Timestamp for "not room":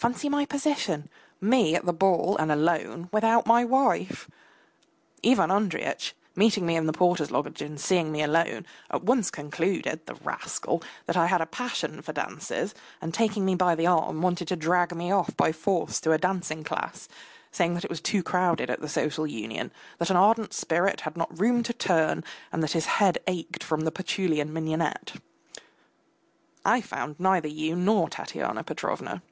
21.16-21.64